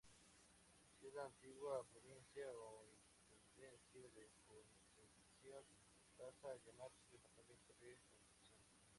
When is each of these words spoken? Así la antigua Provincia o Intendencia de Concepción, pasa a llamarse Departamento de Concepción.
Así 0.89 1.11
la 1.15 1.25
antigua 1.25 1.85
Provincia 1.93 2.49
o 2.55 2.83
Intendencia 3.29 4.09
de 4.15 4.31
Concepción, 5.05 5.63
pasa 6.17 6.47
a 6.49 6.57
llamarse 6.65 7.05
Departamento 7.11 7.71
de 7.81 7.93
Concepción. 8.09 8.79